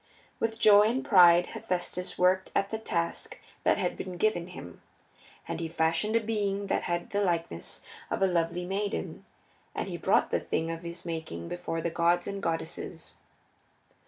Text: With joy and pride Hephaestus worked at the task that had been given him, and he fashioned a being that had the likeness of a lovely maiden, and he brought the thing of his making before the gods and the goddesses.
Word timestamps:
With 0.39 0.57
joy 0.57 0.89
and 0.89 1.05
pride 1.05 1.45
Hephaestus 1.53 2.17
worked 2.17 2.51
at 2.55 2.71
the 2.71 2.79
task 2.79 3.39
that 3.63 3.77
had 3.77 3.95
been 3.95 4.17
given 4.17 4.47
him, 4.47 4.81
and 5.47 5.59
he 5.59 5.67
fashioned 5.67 6.15
a 6.15 6.19
being 6.19 6.65
that 6.65 6.81
had 6.85 7.11
the 7.11 7.21
likeness 7.21 7.83
of 8.09 8.23
a 8.23 8.27
lovely 8.27 8.65
maiden, 8.65 9.25
and 9.75 9.87
he 9.87 9.97
brought 9.97 10.31
the 10.31 10.39
thing 10.39 10.71
of 10.71 10.81
his 10.81 11.05
making 11.05 11.47
before 11.49 11.81
the 11.81 11.91
gods 11.91 12.25
and 12.25 12.37
the 12.37 12.41
goddesses. 12.41 13.13